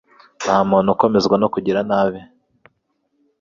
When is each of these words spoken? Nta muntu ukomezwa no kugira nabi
Nta 0.43 0.57
muntu 0.69 0.89
ukomezwa 0.95 1.35
no 1.41 1.47
kugira 1.53 1.79
nabi 1.89 2.19